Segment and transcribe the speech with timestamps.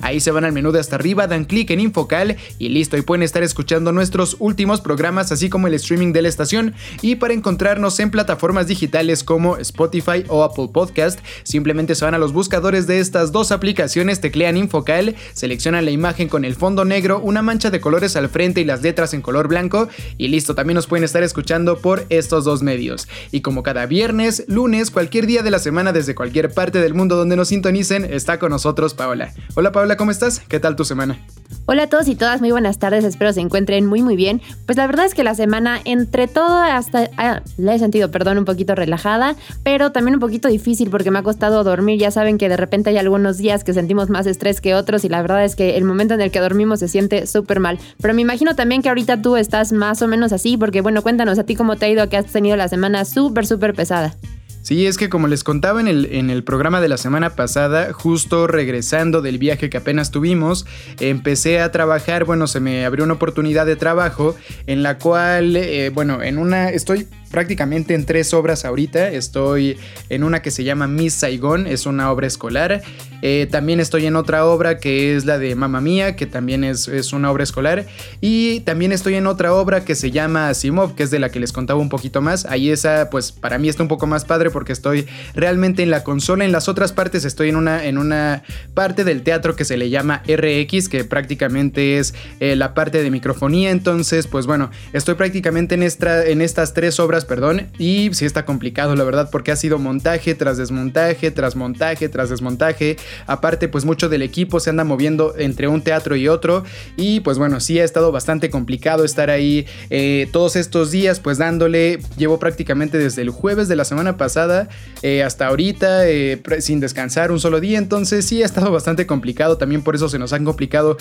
[0.00, 3.02] Ahí se van al menú de hasta arriba, dan clic en Infocal y listo, y
[3.02, 6.74] pueden estar escuchando nuestros últimos programas, así como el streaming de la estación.
[7.00, 12.18] Y para encontrarnos en plataformas digitales como Spotify o Apple Podcast, simplemente se van a
[12.18, 17.20] los buscadores de estas dos aplicaciones, teclean Infocal, seleccionan la imagen con el fondo negro,
[17.20, 19.88] una mancha de colores al frente y las letras en color blanco,
[20.18, 23.08] y listo, también nos pueden estar escuchando por estos dos medios.
[23.30, 27.16] Y como cada viernes, lunes, cualquier día de la semana desde cualquier parte del mundo
[27.16, 29.32] donde nos sintonicen, está con nosotros Paola.
[29.70, 30.40] Paula, ¿cómo estás?
[30.40, 31.18] ¿Qué tal tu semana?
[31.66, 34.40] Hola a todos y todas, muy buenas tardes, espero se encuentren muy muy bien.
[34.66, 38.38] Pues la verdad es que la semana entre todo hasta ah, la he sentido, perdón,
[38.38, 42.00] un poquito relajada, pero también un poquito difícil porque me ha costado dormir.
[42.00, 45.08] Ya saben que de repente hay algunos días que sentimos más estrés que otros y
[45.08, 47.78] la verdad es que el momento en el que dormimos se siente súper mal.
[48.00, 51.38] Pero me imagino también que ahorita tú estás más o menos así porque bueno, cuéntanos
[51.38, 54.16] a ti cómo te ha ido que has tenido la semana súper súper pesada.
[54.62, 57.92] Sí, es que como les contaba en el, en el programa de la semana pasada,
[57.92, 60.66] justo regresando del viaje que apenas tuvimos,
[61.00, 64.36] empecé a trabajar, bueno, se me abrió una oportunidad de trabajo
[64.68, 69.08] en la cual, eh, bueno, en una, estoy prácticamente en tres obras ahorita.
[69.08, 69.78] Estoy
[70.08, 72.82] en una que se llama Miss Saigon, es una obra escolar.
[73.22, 76.88] Eh, también estoy en otra obra que es la de Mamma Mía, que también es,
[76.88, 77.86] es, una obra escolar.
[78.20, 81.40] Y también estoy en otra obra que se llama Asimov, que es de la que
[81.40, 82.44] les contaba un poquito más.
[82.46, 86.02] Ahí esa, pues para mí está un poco más padre porque estoy realmente en la
[86.04, 86.44] consola.
[86.44, 88.42] En las otras partes estoy en una, en una
[88.74, 93.10] parte del teatro que se le llama RX, que prácticamente es eh, la parte de
[93.10, 93.70] microfonía.
[93.70, 97.68] Entonces, pues bueno, estoy prácticamente en, esta, en estas tres obras, perdón.
[97.78, 102.30] Y sí está complicado, la verdad, porque ha sido montaje tras desmontaje, tras montaje, tras
[102.30, 102.96] desmontaje.
[103.26, 106.64] Aparte, pues mucho del equipo se anda moviendo entre un teatro y otro.
[106.96, 111.38] Y pues bueno, sí ha estado bastante complicado estar ahí eh, todos estos días, pues
[111.38, 111.98] dándole.
[112.16, 114.68] Llevo prácticamente desde el jueves de la semana pasada
[115.02, 117.78] eh, hasta ahorita eh, sin descansar un solo día.
[117.78, 119.58] Entonces sí ha estado bastante complicado.
[119.58, 120.96] También por eso se nos han complicado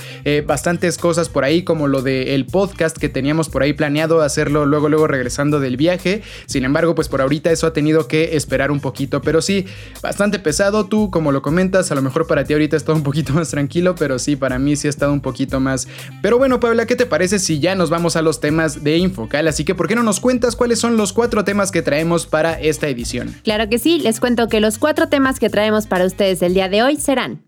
[0.46, 4.90] bastantes cosas por ahí, como lo del podcast que teníamos por ahí planeado hacerlo luego,
[4.90, 6.22] luego regresando del viaje.
[6.46, 9.22] Sin embargo, pues por ahorita eso ha tenido que esperar un poquito.
[9.22, 9.66] Pero sí,
[10.02, 10.86] bastante pesado.
[10.86, 13.96] Tú, como lo comentas, a lo mejor para ti ahorita está un poquito más tranquilo,
[13.96, 15.88] pero sí, para mí sí ha estado un poquito más.
[16.22, 19.48] Pero bueno, Paula, ¿qué te parece si ya nos vamos a los temas de Infocal?
[19.48, 22.60] Así que, ¿por qué no nos cuentas cuáles son los cuatro temas que traemos para
[22.60, 23.36] esta edición?
[23.44, 26.70] Claro que sí, les cuento que los cuatro temas que traemos para ustedes el día
[26.70, 27.44] de hoy serán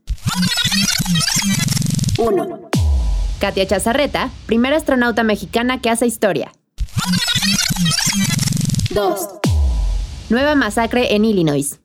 [2.18, 2.70] 1.
[3.40, 6.52] Katia Chazarreta, primera astronauta mexicana que hace historia.
[8.92, 9.20] 2.
[10.30, 11.80] Nueva masacre en Illinois.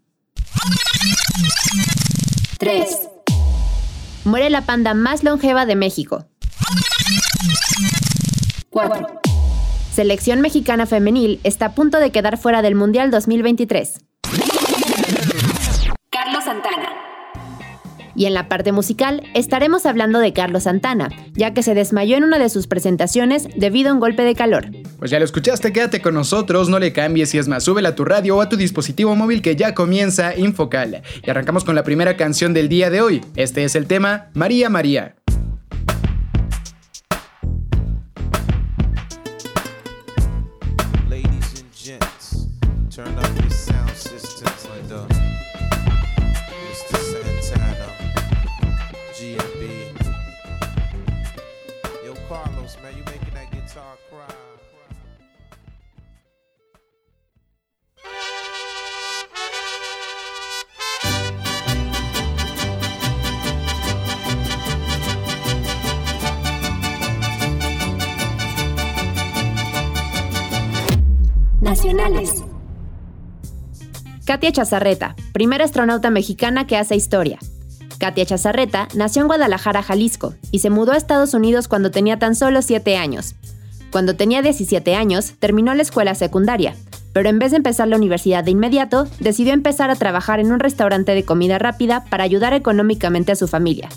[2.59, 3.09] 3.
[4.25, 6.27] Muere la panda más longeva de México.
[8.71, 9.21] 4.
[9.93, 14.01] Selección mexicana femenil está a punto de quedar fuera del Mundial 2023.
[18.19, 22.25] Y en la parte musical estaremos hablando de Carlos Santana, ya que se desmayó en
[22.25, 24.73] una de sus presentaciones debido a un golpe de calor.
[24.99, 27.95] Pues ya lo escuchaste, quédate con nosotros, no le cambies y es más, súbela a
[27.95, 31.03] tu radio o a tu dispositivo móvil que ya comienza Infocal.
[31.25, 33.25] Y arrancamos con la primera canción del día de hoy.
[33.37, 35.15] Este es el tema María María.
[74.29, 77.39] Katia Chazarreta, primera astronauta mexicana que hace historia.
[77.97, 82.35] Katia Chazarreta nació en Guadalajara, Jalisco, y se mudó a Estados Unidos cuando tenía tan
[82.35, 83.37] solo 7 años.
[83.91, 86.77] Cuando tenía 17 años, terminó la escuela secundaria,
[87.15, 90.61] pero en vez de empezar la universidad de inmediato, decidió empezar a trabajar en un
[90.61, 93.89] restaurante de comida rápida para ayudar económicamente a su familia.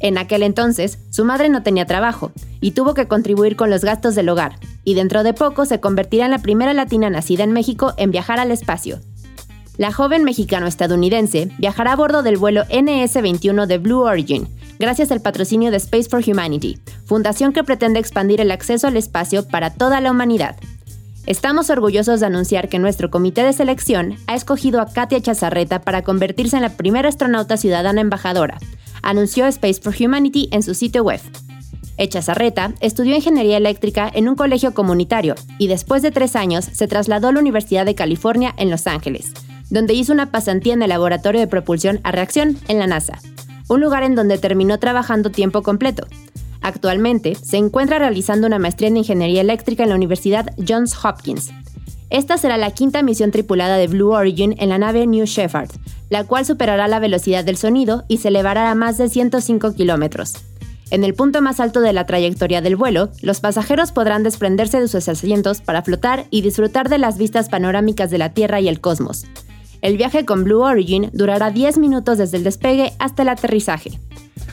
[0.00, 2.30] En aquel entonces, su madre no tenía trabajo
[2.60, 6.26] y tuvo que contribuir con los gastos del hogar, y dentro de poco se convertirá
[6.26, 9.00] en la primera latina nacida en México en viajar al espacio.
[9.78, 14.46] La joven mexicano-estadounidense viajará a bordo del vuelo NS-21 de Blue Origin,
[14.78, 19.48] gracias al patrocinio de Space for Humanity, fundación que pretende expandir el acceso al espacio
[19.48, 20.56] para toda la humanidad.
[21.24, 26.02] Estamos orgullosos de anunciar que nuestro comité de selección ha escogido a Katia Chazarreta para
[26.02, 28.58] convertirse en la primera astronauta ciudadana embajadora,
[29.02, 31.20] anunció Space for Humanity en su sitio web.
[31.96, 37.28] Echazarreta estudió ingeniería eléctrica en un colegio comunitario y después de tres años se trasladó
[37.28, 39.32] a la Universidad de California en Los Ángeles,
[39.72, 43.18] donde hizo una pasantía en el laboratorio de propulsión a reacción en la NASA,
[43.68, 46.06] un lugar en donde terminó trabajando tiempo completo.
[46.60, 51.50] Actualmente se encuentra realizando una maestría en ingeniería eléctrica en la Universidad Johns Hopkins.
[52.10, 55.70] Esta será la quinta misión tripulada de Blue Origin en la nave New Shepard,
[56.10, 60.34] la cual superará la velocidad del sonido y se elevará a más de 105 kilómetros.
[60.90, 64.88] En el punto más alto de la trayectoria del vuelo, los pasajeros podrán desprenderse de
[64.88, 68.82] sus asientos para flotar y disfrutar de las vistas panorámicas de la Tierra y el
[68.82, 69.24] cosmos.
[69.82, 73.98] El viaje con Blue Origin durará 10 minutos desde el despegue hasta el aterrizaje.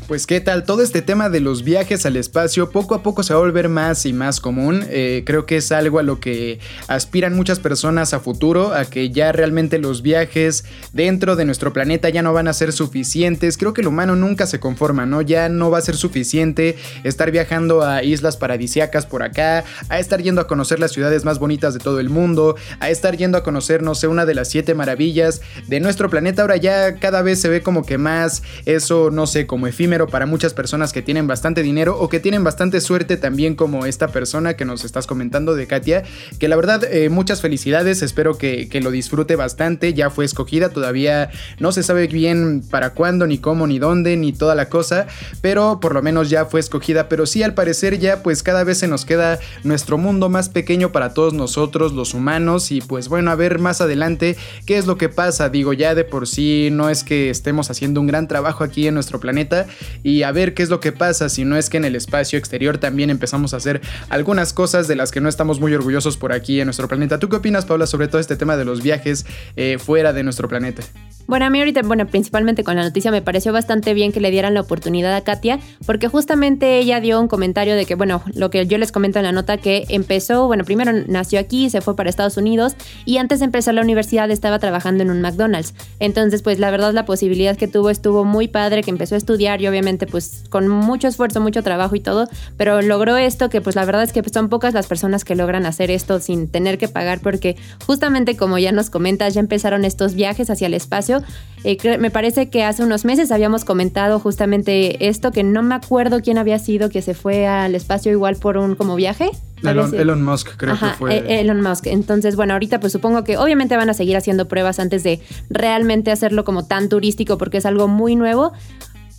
[0.09, 3.31] Pues qué tal, todo este tema de los viajes al espacio poco a poco se
[3.31, 4.83] va a volver más y más común.
[4.89, 9.12] Eh, creo que es algo a lo que aspiran muchas personas a futuro, a que
[9.12, 13.56] ya realmente los viajes dentro de nuestro planeta ya no van a ser suficientes.
[13.56, 15.21] Creo que el humano nunca se conforma, ¿no?
[15.21, 20.24] Ya no va a ser suficiente estar viajando a islas paradisiacas por acá, a estar
[20.24, 23.44] yendo a conocer las ciudades más bonitas de todo el mundo, a estar yendo a
[23.44, 26.42] conocer, no sé, una de las siete maravillas de nuestro planeta.
[26.42, 30.26] Ahora ya cada vez se ve como que más eso, no sé, como efímero para
[30.26, 34.58] muchas personas que tienen bastante dinero o que tienen bastante suerte también como esta persona
[34.58, 36.04] que nos estás comentando de Katia,
[36.38, 40.68] que la verdad eh, muchas felicidades, espero que, que, lo disfrute bastante, ya fue escogida,
[40.68, 45.08] todavía no se sabe bien para cuándo, ni cómo, ni dónde, ni toda la cosa,
[45.40, 48.80] pero por lo menos ya fue escogida, pero sí al parecer ya pues cada vez
[48.80, 53.31] se nos queda nuestro mundo más pequeño para todos nosotros los humanos y pues bueno,
[53.31, 54.36] a ver más adelante
[54.66, 58.02] qué es lo que pasa, digo ya de por sí no es que estemos haciendo
[58.02, 59.58] un gran trabajo aquí en nuestro planeta,
[60.03, 62.38] y a ver qué es lo que pasa si no es que en el espacio
[62.39, 66.33] exterior también empezamos a hacer algunas cosas de las que no estamos muy orgullosos por
[66.33, 67.19] aquí en nuestro planeta.
[67.19, 69.25] ¿Tú qué opinas, Paula, sobre todo este tema de los viajes
[69.56, 70.83] eh, fuera de nuestro planeta?
[71.30, 74.31] Bueno, a mí ahorita, bueno, principalmente con la noticia me pareció bastante bien que le
[74.31, 78.50] dieran la oportunidad a Katia, porque justamente ella dio un comentario de que, bueno, lo
[78.50, 81.95] que yo les comento en la nota, que empezó, bueno, primero nació aquí, se fue
[81.95, 82.74] para Estados Unidos
[83.06, 85.76] y antes de empezar la universidad estaba trabajando en un McDonald's.
[86.00, 89.62] Entonces, pues la verdad la posibilidad que tuvo estuvo muy padre, que empezó a estudiar
[89.62, 93.76] y obviamente pues con mucho esfuerzo, mucho trabajo y todo, pero logró esto que pues
[93.76, 96.88] la verdad es que son pocas las personas que logran hacer esto sin tener que
[96.88, 97.56] pagar, porque
[97.86, 101.19] justamente como ya nos comentas, ya empezaron estos viajes hacia el espacio
[101.64, 106.21] eh, me parece que hace unos meses habíamos comentado justamente esto, que no me acuerdo
[106.21, 109.30] quién había sido que se fue al espacio igual por un como viaje.
[109.61, 111.18] Elon, Musk creo que fue.
[111.18, 111.88] E-, Elon Musk.
[111.88, 116.11] Entonces, bueno, ahorita pues supongo que obviamente van a seguir haciendo pruebas antes de realmente
[116.11, 118.54] hacerlo como tan turístico porque es algo muy nuevo.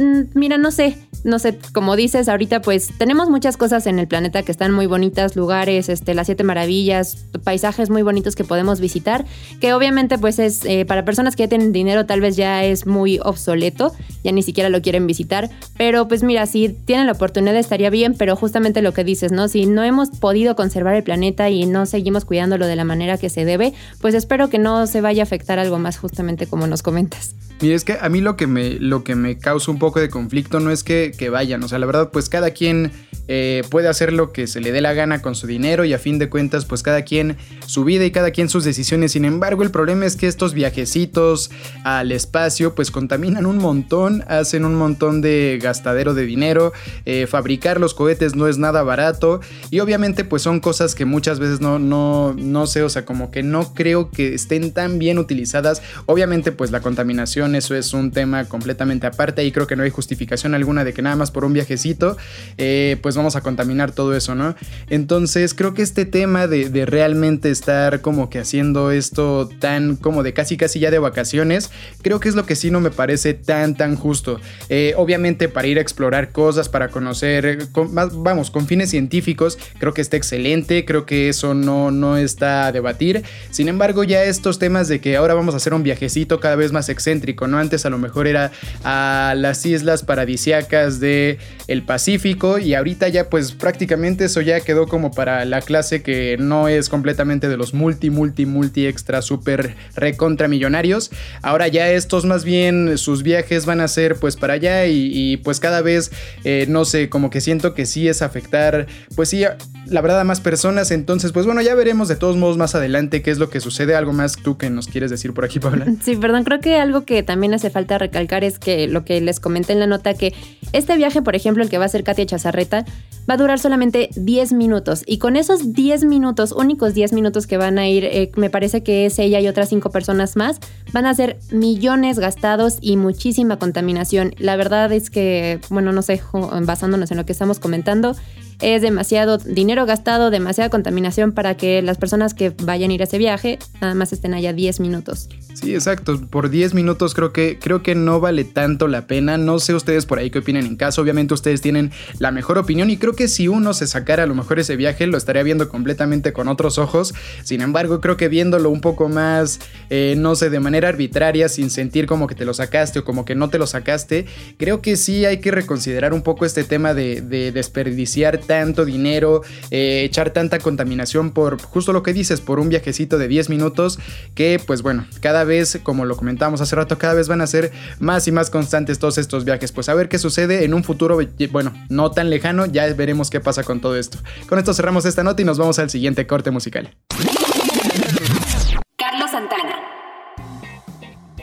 [0.00, 4.08] Mm, mira, no sé, no sé, como dices, ahorita pues tenemos muchas cosas en el
[4.08, 8.80] planeta que están muy bonitas, lugares, este, las siete maravillas, paisajes muy bonitos que podemos
[8.80, 9.26] visitar,
[9.60, 12.86] que obviamente pues es, eh, para personas que ya tienen dinero tal vez ya es
[12.86, 13.92] muy obsoleto,
[14.24, 18.14] ya ni siquiera lo quieren visitar, pero pues mira, si tienen la oportunidad estaría bien,
[18.16, 19.48] pero justamente lo que dices, ¿no?
[19.48, 23.28] Si no hemos podido conservar el planeta y no seguimos cuidándolo de la manera que
[23.28, 26.82] se debe, pues espero que no se vaya a afectar algo más justamente como nos
[26.82, 27.34] comentas.
[27.60, 30.08] Mira, es que a mí lo que me, lo que me causa un poco de
[30.08, 32.92] conflicto no es que, que vayan, o sea, la verdad pues cada quien
[33.32, 36.00] eh, puede hacer lo que se le dé la gana con su dinero y a
[36.00, 39.12] fin de cuentas pues cada quien su vida y cada quien sus decisiones.
[39.12, 41.52] Sin embargo el problema es que estos viajecitos
[41.84, 46.72] al espacio pues contaminan un montón, hacen un montón de gastadero de dinero,
[47.06, 51.38] eh, fabricar los cohetes no es nada barato y obviamente pues son cosas que muchas
[51.38, 55.20] veces no, no, no sé, o sea como que no creo que estén tan bien
[55.20, 55.82] utilizadas.
[56.06, 59.90] Obviamente pues la contaminación eso es un tema completamente aparte y creo que no hay
[59.90, 62.16] justificación alguna de que nada más por un viajecito
[62.58, 64.54] eh, pues vamos a contaminar todo eso, ¿no?
[64.88, 70.32] Entonces creo que este tema de, realmente estar como que haciendo esto tan como de
[70.32, 71.70] casi casi ya de vacaciones,
[72.02, 74.40] creo que es lo que sí no me parece tan tan justo.
[74.68, 77.68] Eh, obviamente para ir a explorar cosas, para conocer,
[78.12, 82.72] vamos, con fines científicos, creo que está excelente, creo que eso no, no está a
[82.72, 83.24] debatir.
[83.50, 86.72] Sin embargo, ya estos temas de que ahora vamos a hacer un viajecito cada vez
[86.72, 87.58] más excéntrico, ¿no?
[87.58, 88.52] Antes a lo mejor era
[88.84, 94.86] a las islas paradisiacas del el Pacífico y ahorita ya pues prácticamente eso ya quedó
[94.86, 99.74] como para la clase que no es completamente de los multi, multi, multi extra super
[99.94, 101.10] recontra millonarios.
[101.42, 105.60] Ahora ya estos más bien sus viajes van a ser pues para allá y, pues
[105.60, 106.10] cada vez
[106.44, 109.44] eh, no sé, como que siento que sí es afectar pues sí,
[109.86, 110.90] la verdad a más personas.
[110.90, 113.94] Entonces pues bueno, ya veremos de todos modos más adelante qué es lo que sucede.
[113.94, 115.86] Algo más tú que nos quieres decir por aquí, Paula.
[116.02, 119.38] Sí, perdón, creo que algo que también hace falta recalcar es que lo que les
[119.50, 120.32] comenté en la nota que
[120.72, 122.84] este viaje, por ejemplo, el que va a hacer Katia Chazarreta,
[123.28, 125.02] va a durar solamente 10 minutos.
[125.06, 128.84] Y con esos 10 minutos, únicos 10 minutos que van a ir, eh, me parece
[128.84, 130.60] que es ella y otras 5 personas más,
[130.92, 134.34] van a ser millones gastados y muchísima contaminación.
[134.38, 136.22] La verdad es que, bueno, no sé,
[136.62, 138.14] basándonos en lo que estamos comentando,
[138.60, 143.04] es demasiado dinero gastado, demasiada contaminación para que las personas que vayan a ir a
[143.04, 145.28] ese viaje nada más estén allá 10 minutos.
[145.54, 146.20] Sí, exacto.
[146.28, 149.36] Por 10 minutos creo que, creo que no vale tanto la pena.
[149.36, 151.02] No sé ustedes por ahí qué opinan en caso.
[151.02, 154.34] Obviamente ustedes tienen la mejor opinión y creo que si uno se sacara a lo
[154.34, 157.14] mejor ese viaje lo estaría viendo completamente con otros ojos.
[157.42, 161.70] Sin embargo, creo que viéndolo un poco más, eh, no sé, de manera arbitraria, sin
[161.70, 164.26] sentir como que te lo sacaste o como que no te lo sacaste,
[164.56, 169.42] creo que sí hay que reconsiderar un poco este tema de, de desperdiciar tanto dinero,
[169.70, 174.00] eh, echar tanta contaminación por justo lo que dices, por un viajecito de 10 minutos,
[174.34, 177.70] que pues bueno, cada vez, como lo comentamos hace rato, cada vez van a ser
[178.00, 179.70] más y más constantes todos estos viajes.
[179.70, 181.16] Pues a ver qué sucede en un futuro,
[181.52, 184.18] bueno, no tan lejano, ya veremos qué pasa con todo esto.
[184.48, 186.90] Con esto cerramos esta nota y nos vamos al siguiente corte musical.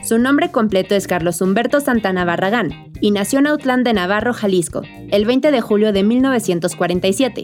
[0.07, 4.83] Su nombre completo es Carlos Humberto Santana Barragán y nació en Autlán de Navarro, Jalisco,
[5.11, 7.43] el 20 de julio de 1947.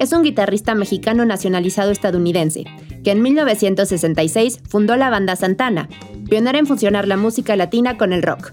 [0.00, 2.64] Es un guitarrista mexicano nacionalizado estadounidense,
[3.04, 5.88] que en 1966 fundó la banda Santana,
[6.28, 8.52] pionera en fusionar la música latina con el rock.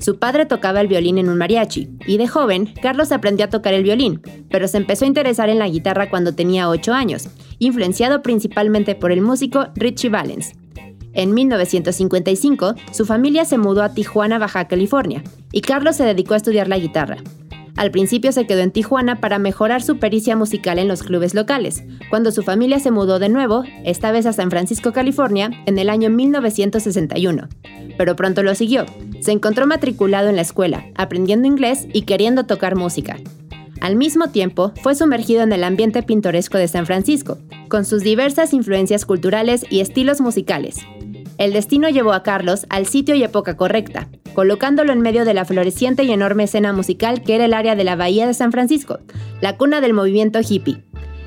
[0.00, 3.74] Su padre tocaba el violín en un mariachi, y de joven, Carlos aprendió a tocar
[3.74, 7.28] el violín, pero se empezó a interesar en la guitarra cuando tenía 8 años,
[7.58, 10.54] influenciado principalmente por el músico Richie Valens,
[11.18, 16.36] en 1955, su familia se mudó a Tijuana, Baja California, y Carlos se dedicó a
[16.36, 17.16] estudiar la guitarra.
[17.74, 21.82] Al principio se quedó en Tijuana para mejorar su pericia musical en los clubes locales,
[22.08, 25.90] cuando su familia se mudó de nuevo, esta vez a San Francisco, California, en el
[25.90, 27.48] año 1961.
[27.96, 28.86] Pero pronto lo siguió.
[29.20, 33.16] Se encontró matriculado en la escuela, aprendiendo inglés y queriendo tocar música.
[33.80, 38.52] Al mismo tiempo, fue sumergido en el ambiente pintoresco de San Francisco, con sus diversas
[38.52, 40.78] influencias culturales y estilos musicales,
[41.38, 45.44] el destino llevó a Carlos al sitio y época correcta, colocándolo en medio de la
[45.44, 48.98] floreciente y enorme escena musical que era el área de la Bahía de San Francisco,
[49.40, 50.84] la cuna del movimiento hippie.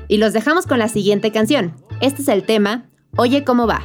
[0.08, 1.74] Y los dejamos con la siguiente canción.
[2.00, 3.82] Este es el tema Oye cómo va.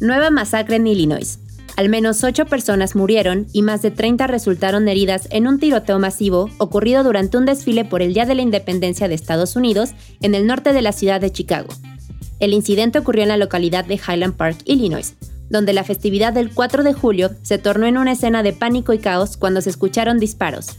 [0.00, 1.38] Nueva masacre en Illinois.
[1.76, 6.50] Al menos 8 personas murieron y más de 30 resultaron heridas en un tiroteo masivo
[6.58, 9.92] ocurrido durante un desfile por el Día de la Independencia de Estados Unidos
[10.22, 11.68] en el norte de la ciudad de Chicago.
[12.40, 15.14] El incidente ocurrió en la localidad de Highland Park, Illinois,
[15.48, 18.98] donde la festividad del 4 de julio se tornó en una escena de pánico y
[18.98, 20.78] caos cuando se escucharon disparos.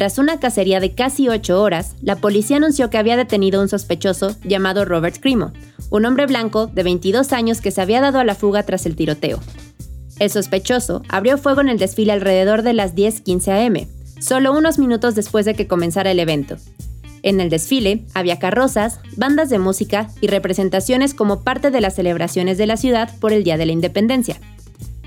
[0.00, 3.68] Tras una cacería de casi 8 horas, la policía anunció que había detenido a un
[3.68, 5.52] sospechoso llamado Robert Crimo,
[5.90, 8.96] un hombre blanco de 22 años que se había dado a la fuga tras el
[8.96, 9.40] tiroteo.
[10.18, 13.88] El sospechoso abrió fuego en el desfile alrededor de las 10:15 am,
[14.18, 16.56] solo unos minutos después de que comenzara el evento.
[17.22, 22.56] En el desfile había carrozas, bandas de música y representaciones como parte de las celebraciones
[22.56, 24.40] de la ciudad por el Día de la Independencia.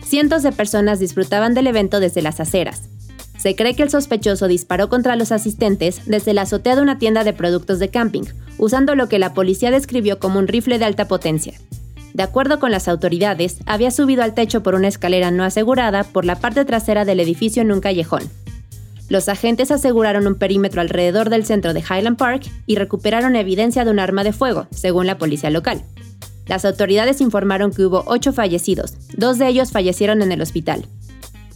[0.06, 2.93] Cientos de personas disfrutaban del evento desde las aceras.
[3.44, 7.26] Se cree que el sospechoso disparó contra los asistentes desde la azotea de una tienda
[7.26, 8.24] de productos de camping,
[8.58, 11.52] usando lo que la policía describió como un rifle de alta potencia.
[12.14, 16.24] De acuerdo con las autoridades, había subido al techo por una escalera no asegurada por
[16.24, 18.24] la parte trasera del edificio en un callejón.
[19.10, 23.92] Los agentes aseguraron un perímetro alrededor del centro de Highland Park y recuperaron evidencia de
[23.92, 25.84] un arma de fuego, según la policía local.
[26.48, 30.86] Las autoridades informaron que hubo ocho fallecidos, dos de ellos fallecieron en el hospital.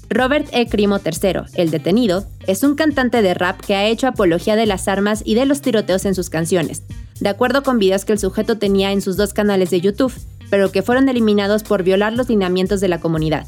[0.10, 0.68] Robert E.
[0.68, 4.88] Crimo III, el detenido, es un cantante de rap que ha hecho apología de las
[4.88, 6.84] armas y de los tiroteos en sus canciones,
[7.20, 10.14] de acuerdo con videos que el sujeto tenía en sus dos canales de YouTube,
[10.50, 13.46] pero que fueron eliminados por violar los lineamientos de la comunidad.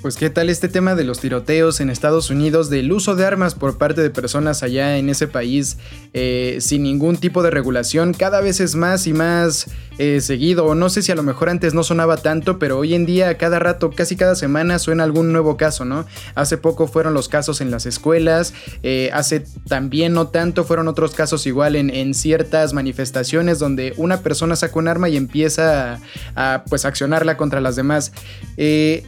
[0.00, 3.56] Pues qué tal este tema de los tiroteos en Estados Unidos, del uso de armas
[3.56, 5.76] por parte de personas allá en ese país
[6.14, 9.66] eh, sin ningún tipo de regulación, cada vez es más y más
[9.98, 13.06] eh, seguido, no sé si a lo mejor antes no sonaba tanto, pero hoy en
[13.06, 16.06] día cada rato, casi cada semana suena algún nuevo caso, ¿no?
[16.36, 21.12] Hace poco fueron los casos en las escuelas, eh, hace también no tanto fueron otros
[21.16, 26.54] casos igual en, en, ciertas manifestaciones donde una persona saca un arma y empieza a,
[26.54, 28.12] a pues accionarla contra las demás.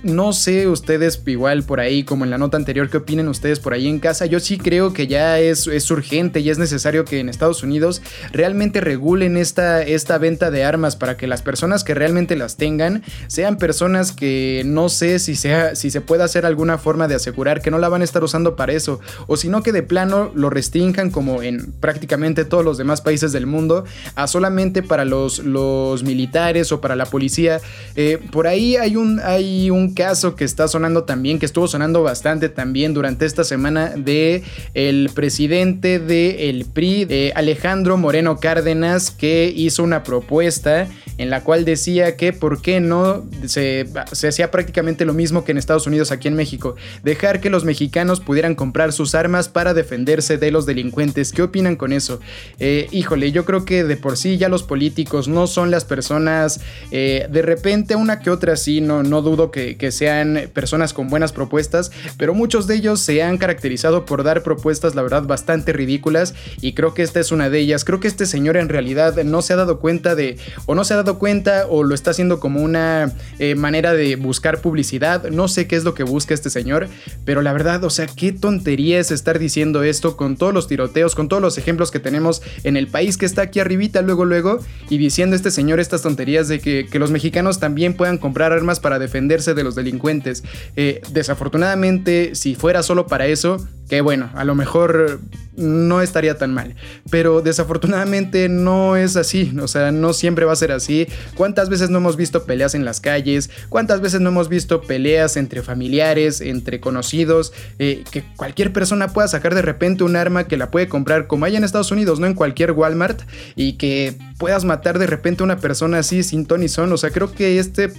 [0.02, 3.74] no sé ustedes igual por ahí, como en la nota anterior, ¿qué opinen ustedes por
[3.74, 4.26] ahí en casa?
[4.26, 8.02] Yo sí creo que ya es, es urgente y es necesario que en Estados Unidos
[8.32, 13.02] realmente regulen esta, esta venta de armas para que las personas que realmente las tengan
[13.28, 17.60] sean personas que no sé si, sea, si se puede hacer alguna forma de asegurar
[17.60, 20.32] que no la van a estar usando para eso, o si no que de plano
[20.34, 23.84] lo restrinjan como en prácticamente todos los demás países del mundo,
[24.14, 27.60] a solamente para los, los militares o para la policía.
[27.96, 32.02] Eh, por ahí hay un, hay un caso que está sonando también, que estuvo sonando
[32.02, 39.52] bastante también durante esta semana de el presidente del el PRI, Alejandro Moreno Cárdenas, que
[39.54, 45.04] hizo una propuesta en la cual decía que por qué no se, se hacía prácticamente
[45.04, 48.92] lo mismo que en Estados Unidos aquí en México, dejar que los mexicanos pudieran comprar
[48.92, 51.32] sus armas para defenderse de los delincuentes.
[51.32, 52.20] ¿Qué opinan con eso?
[52.58, 56.60] Eh, híjole, yo creo que de por sí ya los políticos no son las personas,
[56.90, 61.08] eh, de repente una que otra sí, no, no dudo que, que sean personas con
[61.08, 65.72] buenas propuestas, pero muchos de ellos se han caracterizado por dar propuestas, la verdad, bastante
[65.72, 67.86] ridículas y creo que esta es una de ellas.
[67.86, 70.92] Creo que este señor en realidad no se ha dado cuenta de, o no se
[70.92, 75.30] ha dado cuenta, o lo está haciendo como una eh, manera de buscar publicidad.
[75.30, 76.88] No sé qué es lo que busca este señor,
[77.24, 81.14] pero la verdad, o sea, qué tontería es estar diciendo esto con todos los tiroteos,
[81.14, 84.58] con todos los ejemplos que tenemos en el país que está aquí arribita, luego, luego,
[84.90, 88.78] y diciendo este señor estas tonterías de que, que los mexicanos también puedan comprar armas
[88.78, 90.44] para defenderse de los delincuentes.
[90.76, 93.58] Eh, desafortunadamente, si fuera solo para eso,
[93.90, 95.20] que bueno, a lo mejor
[95.56, 96.76] no estaría tan mal.
[97.10, 101.08] Pero desafortunadamente no es así, o sea, no siempre va a ser así.
[101.34, 103.50] ¿Cuántas veces no hemos visto peleas en las calles?
[103.68, 107.52] ¿Cuántas veces no hemos visto peleas entre familiares, entre conocidos?
[107.80, 111.44] Eh, que cualquier persona pueda sacar de repente un arma que la puede comprar como
[111.44, 113.22] hay en Estados Unidos, no en cualquier Walmart,
[113.56, 116.92] y que puedas matar de repente a una persona así sin ton son.
[116.92, 117.92] O sea, creo que este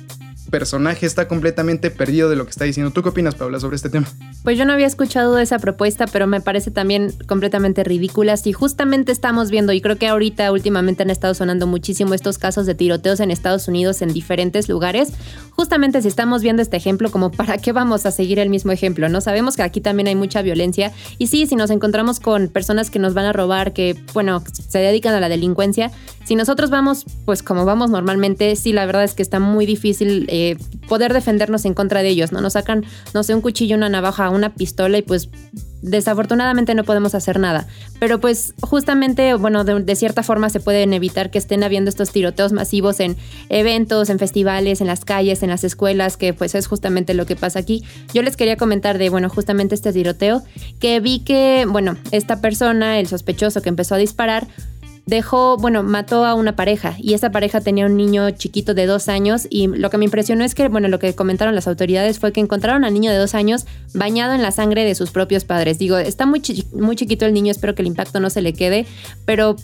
[0.49, 2.91] personaje está completamente perdido de lo que está diciendo.
[2.91, 4.07] ¿Tú qué opinas, Paula, sobre este tema?
[4.43, 8.37] Pues yo no había escuchado esa propuesta, pero me parece también completamente ridícula.
[8.37, 12.65] Si justamente estamos viendo, y creo que ahorita últimamente han estado sonando muchísimo estos casos
[12.65, 15.13] de tiroteos en Estados Unidos en diferentes lugares,
[15.51, 19.09] justamente si estamos viendo este ejemplo, como para qué vamos a seguir el mismo ejemplo,
[19.09, 19.21] ¿no?
[19.21, 22.99] Sabemos que aquí también hay mucha violencia y sí, si nos encontramos con personas que
[22.99, 25.91] nos van a robar, que, bueno, se dedican a la delincuencia,
[26.25, 30.27] si nosotros vamos, pues como vamos normalmente, sí, la verdad es que está muy difícil.
[30.33, 32.39] Eh, poder defendernos en contra de ellos, ¿no?
[32.39, 35.29] Nos sacan, no sé, un cuchillo, una navaja, una pistola y pues
[35.81, 37.67] desafortunadamente no podemos hacer nada.
[37.99, 42.53] Pero pues justamente, bueno, de, cierta forma se pueden evitar que estén habiendo estos tiroteos
[42.53, 43.17] masivos en
[43.49, 47.35] eventos, en festivales, en las calles, en las escuelas, que pues es justamente lo que
[47.35, 47.83] pasa aquí.
[48.13, 50.43] Yo les quería comentar de, bueno, justamente este tiroteo,
[50.79, 54.47] que vi que, bueno, esta persona, el sospechoso que empezó a disparar,
[55.05, 59.09] dejó, bueno, mató a una pareja y esa pareja tenía un niño chiquito de dos
[59.09, 62.31] años y lo que me impresionó es que, bueno, lo que comentaron las autoridades fue
[62.31, 65.79] que encontraron al niño de dos años bañado en la sangre de sus propios padres.
[65.79, 66.41] Digo, está muy,
[66.73, 68.85] muy chiquito el niño, espero que el impacto no se le quede,
[69.25, 69.55] pero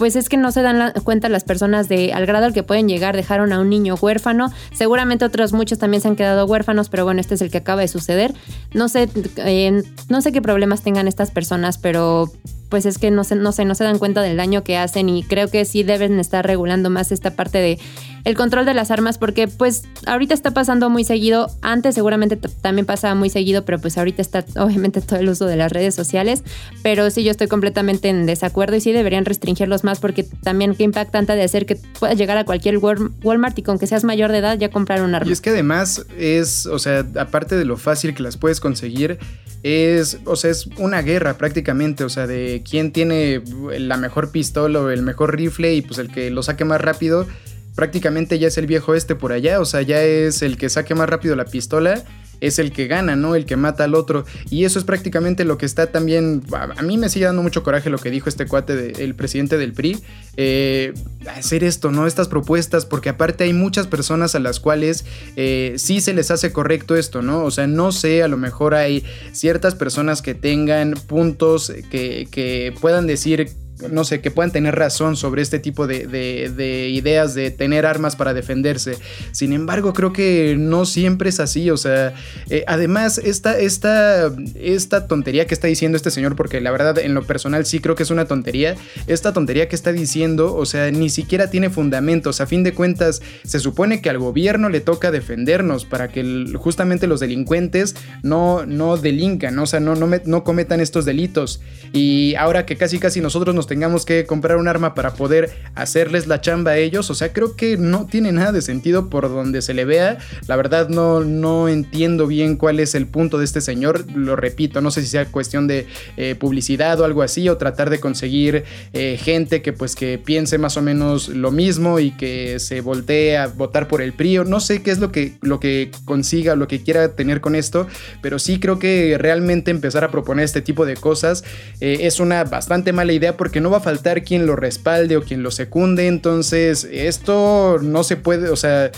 [0.00, 2.88] pues es que no se dan cuenta las personas de al grado al que pueden
[2.88, 7.04] llegar, dejaron a un niño huérfano, seguramente otros muchos también se han quedado huérfanos, pero
[7.04, 8.32] bueno, este es el que acaba de suceder.
[8.72, 12.32] No sé, eh, no sé qué problemas tengan estas personas, pero
[12.70, 15.08] pues es que no se, no, se, no se dan cuenta del daño que hacen
[15.10, 17.78] y creo que sí deben estar regulando más esta parte de
[18.24, 22.86] el control de las armas porque pues ahorita está pasando muy seguido, antes seguramente también
[22.86, 26.44] pasaba muy seguido, pero pues ahorita está obviamente todo el uso de las redes sociales,
[26.82, 30.84] pero sí yo estoy completamente en desacuerdo y sí deberían restringirlos más porque también qué
[30.84, 34.38] impactante de hacer que puedas llegar a cualquier Walmart y con que seas mayor de
[34.38, 35.28] edad ya comprar un arma.
[35.28, 39.18] Y es que además es, o sea, aparte de lo fácil que las puedes conseguir,
[39.62, 43.42] es, o sea, es una guerra prácticamente, o sea, de quién tiene
[43.78, 47.26] la mejor pistola o el mejor rifle y pues el que lo saque más rápido
[47.74, 50.94] prácticamente ya es el viejo este por allá, o sea, ya es el que saque
[50.94, 52.04] más rápido la pistola,
[52.40, 53.34] es el que gana, ¿no?
[53.34, 54.24] El que mata al otro.
[54.50, 57.90] Y eso es prácticamente lo que está también, a, mí me sigue dando mucho coraje
[57.90, 59.98] lo que dijo este cuate, el presidente del PRI,
[60.36, 60.94] eh,
[61.28, 62.06] hacer esto, ¿no?
[62.06, 65.04] Estas propuestas, porque aparte hay muchas personas a las cuales
[65.36, 67.44] eh, sí se les hace correcto esto, ¿no?
[67.44, 72.74] O sea, no sé, a lo mejor hay ciertas personas que tengan puntos que, que
[72.80, 73.50] puedan decir
[73.88, 78.34] no sé, que puedan tener razón sobre este tipo de, ideas de tener armas para
[78.34, 78.96] defenderse.
[79.32, 81.70] Sin embargo, creo que no siempre es así.
[81.70, 82.14] O sea,
[82.48, 87.14] eh, además, esta, esta, esta tontería que está diciendo este señor, porque la verdad en
[87.14, 90.90] lo personal sí creo que es una tontería, esta tontería que está diciendo, o sea,
[90.90, 92.40] ni siquiera tiene fundamentos.
[92.40, 97.06] A fin de cuentas, se supone que al gobierno le toca defendernos para que justamente
[97.06, 101.60] los delincuentes no, no delincan, o sea, no, no, no cometan estos delitos.
[101.92, 106.26] Y ahora que casi casi nosotros nos tengamos que comprar un arma para poder hacerles
[106.26, 107.08] la chamba a ellos.
[107.08, 110.18] O sea, creo que no tiene nada de sentido por donde se le vea.
[110.48, 114.10] La verdad no, no entiendo bien cuál es el punto de este señor.
[114.12, 117.90] Lo repito, no sé si sea cuestión de eh, publicidad o algo así, o tratar
[117.90, 122.58] de conseguir eh, gente que pues que piense más o menos lo mismo y que
[122.58, 124.38] se voltee a votar por el PRI.
[124.46, 127.86] No sé qué es lo que, lo que consiga lo que quiera tener con esto,
[128.20, 131.44] pero sí creo que realmente empezar a proponer este tipo de cosas
[131.80, 135.22] eh, es una bastante mala idea porque no va a faltar quien lo respalde o
[135.22, 138.90] quien lo secunde, entonces esto no se puede, o sea,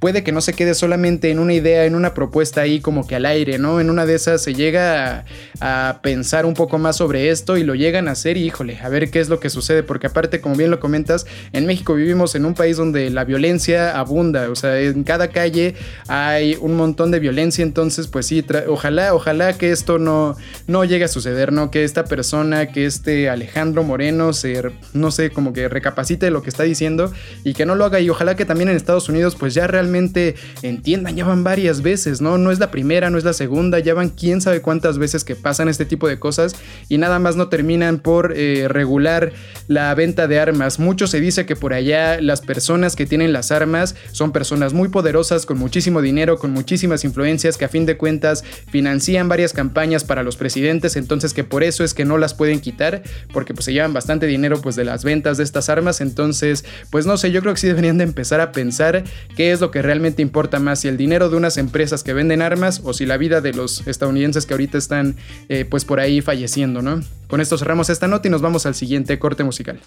[0.00, 3.16] puede que no se quede solamente en una idea, en una propuesta ahí como que
[3.16, 3.80] al aire, ¿no?
[3.80, 5.26] En una de esas se llega
[5.60, 8.88] a, pensar un poco más sobre esto y lo llegan a hacer y híjole, a
[8.88, 12.34] ver qué es lo que sucede, porque aparte, como bien lo comentas, en México vivimos
[12.34, 15.74] en un país donde la violencia abunda, o sea, en cada calle
[16.08, 20.34] hay un montón de violencia, entonces pues sí, ojalá, ojalá que esto no,
[20.66, 21.70] no llegue a suceder, ¿no?
[21.70, 24.62] Que esta persona, que este Alejandro Moreno se,
[24.94, 27.12] no sé, como que recapacite lo que está diciendo
[27.44, 29.89] y que no lo haga y ojalá que también en Estados Unidos pues ya realmente
[29.94, 32.38] entiendan, ya van varias veces, ¿no?
[32.38, 35.36] No es la primera, no es la segunda, ya van quién sabe cuántas veces que
[35.36, 36.54] pasan este tipo de cosas
[36.88, 39.32] y nada más no terminan por eh, regular
[39.68, 40.78] la venta de armas.
[40.78, 44.88] Mucho se dice que por allá las personas que tienen las armas son personas muy
[44.88, 50.04] poderosas, con muchísimo dinero, con muchísimas influencias, que a fin de cuentas financian varias campañas
[50.04, 53.64] para los presidentes, entonces que por eso es que no las pueden quitar, porque pues
[53.64, 57.30] se llevan bastante dinero pues de las ventas de estas armas, entonces pues no sé,
[57.30, 59.04] yo creo que sí deberían de empezar a pensar
[59.36, 62.42] qué es lo que realmente importa más, si el dinero de unas empresas que venden
[62.42, 65.16] armas o si la vida de los estadounidenses que ahorita están
[65.48, 67.00] eh, pues por ahí falleciendo, ¿no?
[67.28, 69.80] Con esto cerramos esta nota y nos vamos al siguiente corte musical.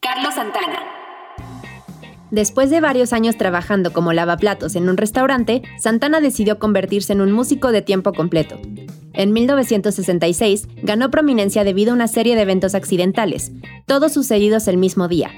[0.00, 0.78] Carlos Santana.
[2.30, 7.30] Después de varios años trabajando como lavaplatos en un restaurante, Santana decidió convertirse en un
[7.30, 8.58] músico de tiempo completo.
[9.12, 13.52] En 1966 ganó prominencia debido a una serie de eventos accidentales,
[13.86, 15.30] todos sucedidos el mismo día.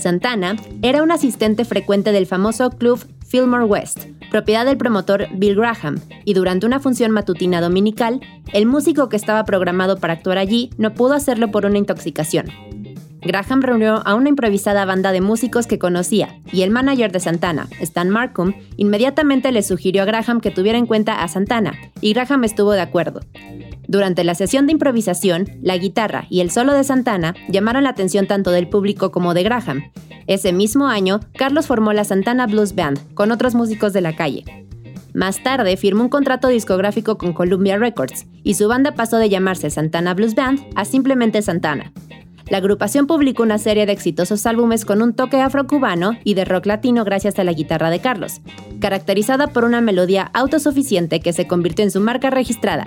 [0.00, 6.00] Santana era un asistente frecuente del famoso club Fillmore West, propiedad del promotor Bill Graham,
[6.24, 8.20] y durante una función matutina dominical,
[8.52, 12.46] el músico que estaba programado para actuar allí no pudo hacerlo por una intoxicación.
[13.22, 17.68] Graham reunió a una improvisada banda de músicos que conocía, y el manager de Santana,
[17.80, 22.44] Stan Markham, inmediatamente le sugirió a Graham que tuviera en cuenta a Santana, y Graham
[22.44, 23.20] estuvo de acuerdo.
[23.90, 28.28] Durante la sesión de improvisación, la guitarra y el solo de Santana llamaron la atención
[28.28, 29.90] tanto del público como de Graham.
[30.28, 34.44] Ese mismo año, Carlos formó la Santana Blues Band con otros músicos de la calle.
[35.12, 39.70] Más tarde firmó un contrato discográfico con Columbia Records y su banda pasó de llamarse
[39.70, 41.92] Santana Blues Band a simplemente Santana.
[42.48, 46.66] La agrupación publicó una serie de exitosos álbumes con un toque afrocubano y de rock
[46.66, 48.40] latino gracias a la guitarra de Carlos,
[48.78, 52.86] caracterizada por una melodía autosuficiente que se convirtió en su marca registrada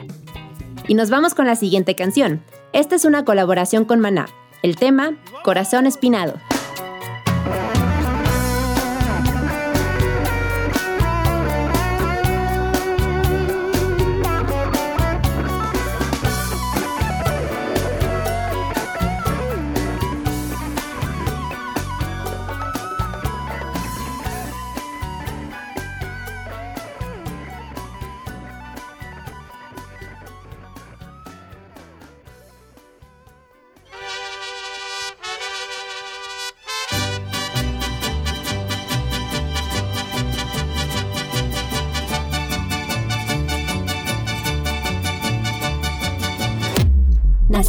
[0.87, 2.41] y nos vamos con la siguiente canción.
[2.73, 4.27] Esta es una colaboración con Maná.
[4.61, 6.35] El tema, Corazón Espinado.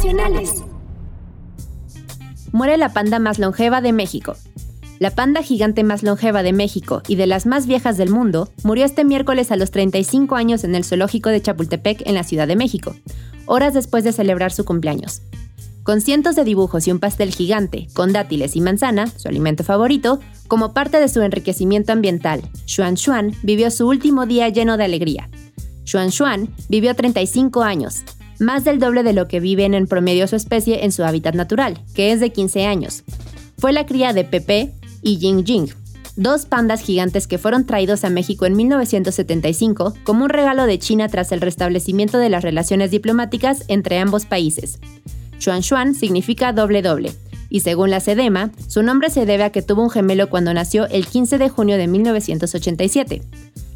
[0.05, 0.63] Nacionales.
[2.51, 4.35] Muere la panda más longeva de México.
[4.99, 8.85] La panda gigante más longeva de México y de las más viejas del mundo murió
[8.85, 12.55] este miércoles a los 35 años en el zoológico de Chapultepec en la Ciudad de
[12.55, 12.95] México,
[13.47, 15.23] horas después de celebrar su cumpleaños.
[15.81, 20.19] Con cientos de dibujos y un pastel gigante, con dátiles y manzana, su alimento favorito,
[20.47, 25.29] como parte de su enriquecimiento ambiental, Xuan Xuan vivió su último día lleno de alegría.
[25.83, 28.03] Xuan Xuan vivió 35 años,
[28.39, 31.79] más del doble de lo que vive en promedio su especie en su hábitat natural,
[31.93, 33.03] que es de 15 años.
[33.57, 35.67] Fue la cría de Pepe, y Jing Jing,
[36.15, 41.07] dos pandas gigantes que fueron traídos a México en 1975 como un regalo de China
[41.09, 44.79] tras el restablecimiento de las relaciones diplomáticas entre ambos países.
[45.39, 47.11] Xuan Xuan significa doble doble,
[47.49, 50.87] y según la Sedema, su nombre se debe a que tuvo un gemelo cuando nació
[50.87, 53.21] el 15 de junio de 1987.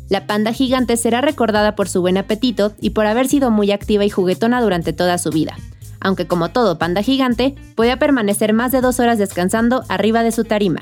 [0.09, 4.03] La panda gigante será recordada por su buen apetito y por haber sido muy activa
[4.05, 5.55] y juguetona durante toda su vida,
[5.99, 10.43] aunque como todo panda gigante, podía permanecer más de dos horas descansando arriba de su
[10.43, 10.81] tarima.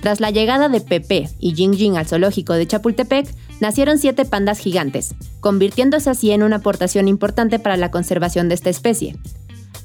[0.00, 4.58] Tras la llegada de Pepe y Jing Jing al zoológico de Chapultepec, nacieron siete pandas
[4.58, 9.16] gigantes, convirtiéndose así en una aportación importante para la conservación de esta especie.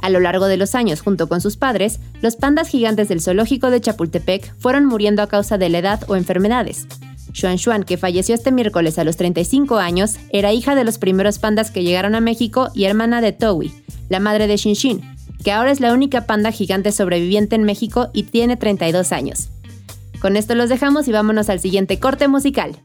[0.01, 3.69] A lo largo de los años, junto con sus padres, los pandas gigantes del zoológico
[3.69, 6.87] de Chapultepec fueron muriendo a causa de la edad o enfermedades.
[7.33, 11.39] Xuan Xuan, que falleció este miércoles a los 35 años, era hija de los primeros
[11.39, 13.71] pandas que llegaron a México y hermana de Towi,
[14.09, 15.01] la madre de Xin
[15.43, 19.49] que ahora es la única panda gigante sobreviviente en México y tiene 32 años.
[20.19, 22.81] Con esto los dejamos y vámonos al siguiente corte musical.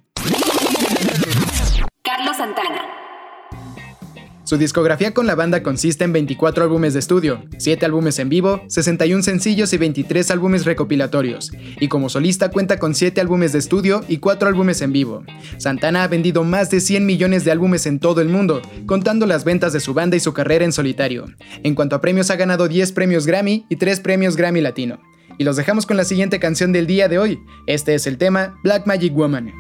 [4.53, 8.61] Su discografía con la banda consiste en 24 álbumes de estudio, 7 álbumes en vivo,
[8.69, 14.05] 61 sencillos y 23 álbumes recopilatorios, y como solista cuenta con 7 álbumes de estudio
[14.09, 15.25] y 4 álbumes en vivo.
[15.57, 19.45] Santana ha vendido más de 100 millones de álbumes en todo el mundo, contando las
[19.45, 21.25] ventas de su banda y su carrera en solitario.
[21.63, 25.01] En cuanto a premios ha ganado 10 premios Grammy y 3 premios Grammy Latino.
[25.39, 27.39] Y los dejamos con la siguiente canción del día de hoy.
[27.67, 29.51] Este es el tema Black Magic Woman.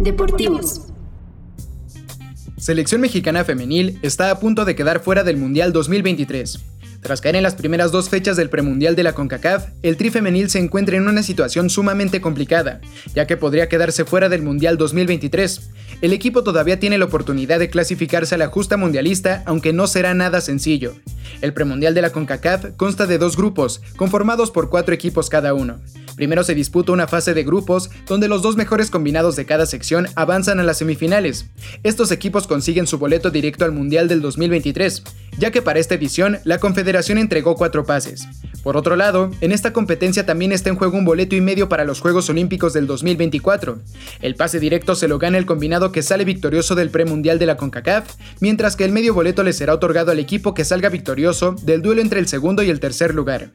[0.00, 0.86] Deportivos.
[2.56, 6.58] Selección mexicana femenil está a punto de quedar fuera del Mundial 2023.
[7.00, 10.50] Tras caer en las primeras dos fechas del premundial de la CONCACAF, el tri femenil
[10.50, 12.80] se encuentra en una situación sumamente complicada,
[13.14, 15.70] ya que podría quedarse fuera del Mundial 2023.
[16.02, 20.12] El equipo todavía tiene la oportunidad de clasificarse a la justa mundialista, aunque no será
[20.12, 20.94] nada sencillo.
[21.40, 25.80] El premundial de la CONCACAF consta de dos grupos, conformados por cuatro equipos cada uno.
[26.16, 30.06] Primero se disputa una fase de grupos donde los dos mejores combinados de cada sección
[30.16, 31.46] avanzan a las semifinales.
[31.82, 35.02] Estos equipos consiguen su boleto directo al Mundial del 2023,
[35.38, 38.26] ya que para esta edición la Confederación entregó cuatro pases.
[38.62, 41.84] Por otro lado, en esta competencia también está en juego un boleto y medio para
[41.84, 43.78] los Juegos Olímpicos del 2024.
[44.20, 47.56] El pase directo se lo gana el combinado que sale victorioso del premundial de la
[47.56, 51.82] CONCACAF, mientras que el medio boleto le será otorgado al equipo que salga victorioso del
[51.82, 53.50] duelo entre el segundo y el tercer lugar.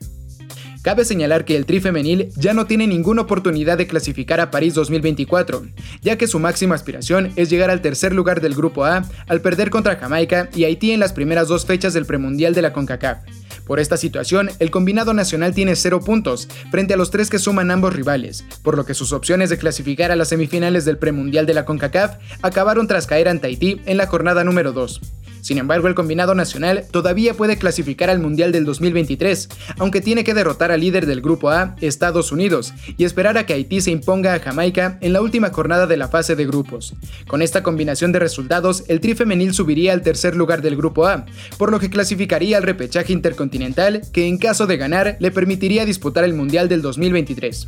[0.86, 4.76] Cabe señalar que el Tri femenil ya no tiene ninguna oportunidad de clasificar a París
[4.76, 5.66] 2024,
[6.04, 9.72] ya que su máxima aspiración es llegar al tercer lugar del Grupo A al perder
[9.72, 13.18] contra Jamaica y Haití en las primeras dos fechas del premundial de la CONCACAF.
[13.66, 17.72] Por esta situación, el combinado nacional tiene 0 puntos, frente a los tres que suman
[17.72, 21.56] ambos rivales, por lo que sus opciones de clasificar a las semifinales del premundial de
[21.56, 25.02] la CONCACAF acabaron tras caer ante Haití en la jornada número 2.
[25.46, 30.34] Sin embargo, el combinado nacional todavía puede clasificar al Mundial del 2023, aunque tiene que
[30.34, 34.34] derrotar al líder del Grupo A, Estados Unidos, y esperar a que Haití se imponga
[34.34, 36.96] a Jamaica en la última jornada de la fase de grupos.
[37.28, 41.28] Con esta combinación de resultados, el tri femenil subiría al tercer lugar del Grupo A,
[41.60, 46.24] por lo que clasificaría al repechaje intercontinental, que en caso de ganar le permitiría disputar
[46.24, 47.68] el Mundial del 2023.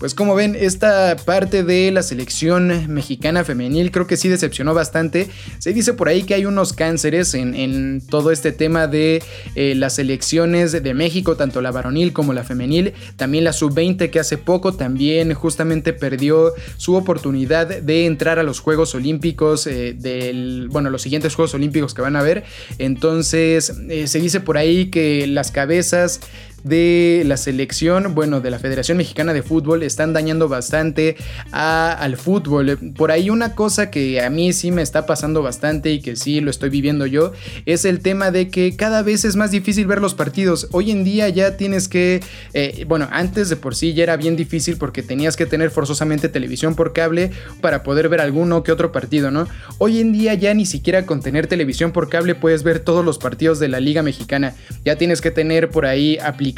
[0.00, 5.28] Pues como ven, esta parte de la selección mexicana femenil creo que sí decepcionó bastante.
[5.60, 9.22] Se dice por ahí que hay unos cánceres en, todo este tema de
[9.54, 12.94] eh, las selecciones de México, tanto la varonil como la femenil.
[13.16, 18.60] También la sub-20 que hace poco también justamente perdió su oportunidad de entrar a los
[18.60, 22.44] Juegos Olímpicos eh, del, bueno, los siguientes Juegos Olímpicos que van a haber.
[22.78, 26.20] Entonces eh, se dice por ahí que las cabezas
[26.64, 31.16] de la selección, bueno, de la Federación Mexicana de Fútbol están dañando bastante
[31.52, 32.78] al fútbol.
[32.96, 36.40] Por ahí una cosa que a mí sí me está pasando bastante y que sí
[36.40, 37.32] lo estoy viviendo yo
[37.66, 40.68] es el tema de que cada vez es más difícil ver los partidos.
[40.72, 42.22] Hoy en día ya tienes que,
[42.54, 46.28] eh, bueno, antes de por sí ya era bien difícil porque tenías que tener forzosamente
[46.30, 49.46] televisión por cable para poder ver alguno que otro partido, ¿no?
[49.78, 53.18] Hoy en día ya ni siquiera con tener televisión por cable puedes ver todos los
[53.18, 54.54] partidos de la Liga Mexicana.
[54.84, 56.53] Ya tienes que tener por ahí aplicaciones,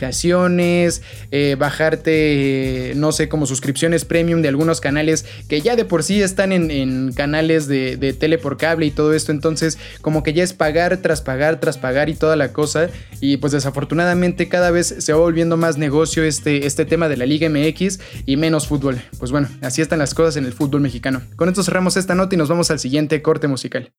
[1.30, 6.22] eh, bajarte, no sé, como suscripciones premium de algunos canales que ya de por sí
[6.22, 9.32] están en, canales de, de, tele por cable y todo esto.
[9.32, 12.88] Entonces, como que ya es pagar tras pagar tras pagar y toda la cosa.
[13.20, 17.26] Y pues desafortunadamente cada vez se va volviendo más negocio este, este tema de la
[17.26, 19.00] Liga MX y menos fútbol.
[19.18, 21.22] Pues bueno, así están las cosas en el fútbol mexicano.
[21.36, 23.92] Con esto cerramos esta nota y nos vamos al siguiente corte musical.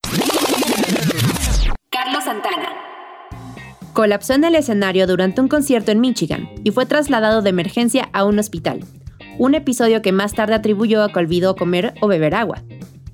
[3.98, 8.26] Colapsó en el escenario durante un concierto en Michigan y fue trasladado de emergencia a
[8.26, 8.82] un hospital.
[9.40, 12.62] Un episodio que más tarde atribuyó a que olvidó comer o beber agua.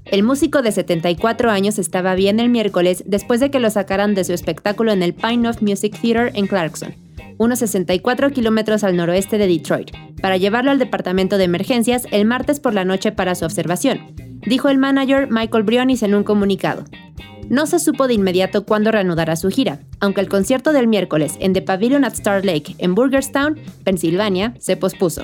[0.04, 4.26] El músico de 74 años estaba bien el miércoles después de que lo sacaran de
[4.26, 6.94] su espectáculo en el Pine Knob Music Theater en Clarkson,
[7.38, 9.92] unos 64 kilómetros al noroeste de Detroit,
[10.22, 14.14] para llevarlo al departamento de emergencias el martes por la noche para su observación,
[14.46, 16.84] dijo el manager Michael Brionis en un comunicado.
[17.50, 21.54] No se supo de inmediato cuándo reanudará su gira, aunque el concierto del miércoles en
[21.54, 25.24] The Pavilion at Star Lake en Burgerstown, Pensilvania, se pospuso.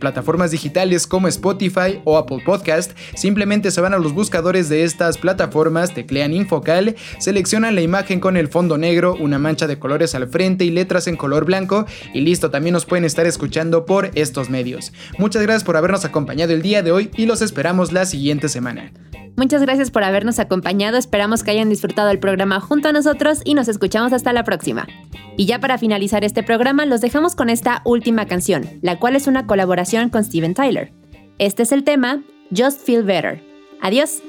[0.00, 5.18] plataformas digitales como Spotify o Apple Podcast, simplemente se van a los buscadores de estas
[5.18, 10.28] plataformas, teclean Infocal, seleccionan la imagen con el fondo negro, una mancha de colores al
[10.28, 14.50] frente y letras en color blanco y listo, también nos pueden estar escuchando por estos
[14.50, 14.92] medios.
[15.18, 18.92] Muchas gracias por habernos acompañado el día de hoy y los esperamos la siguiente semana.
[19.38, 23.54] Muchas gracias por habernos acompañado, esperamos que hayan disfrutado el programa junto a nosotros y
[23.54, 24.88] nos escuchamos hasta la próxima.
[25.36, 29.28] Y ya para finalizar este programa los dejamos con esta última canción, la cual es
[29.28, 30.92] una colaboración con Steven Tyler.
[31.40, 32.22] Este es el tema
[32.56, 33.42] Just Feel Better.
[33.82, 34.22] Adiós.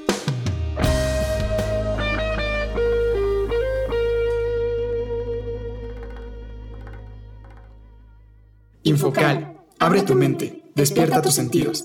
[8.82, 11.84] Infocal, abre tu mente, despierta tus sentidos.